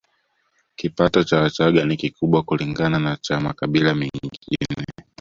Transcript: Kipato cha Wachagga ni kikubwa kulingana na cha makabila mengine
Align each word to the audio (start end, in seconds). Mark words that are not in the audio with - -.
Kipato 0.75 1.23
cha 1.23 1.39
Wachagga 1.41 1.85
ni 1.85 1.97
kikubwa 1.97 2.43
kulingana 2.43 2.99
na 2.99 3.17
cha 3.17 3.39
makabila 3.39 3.95
mengine 3.95 4.85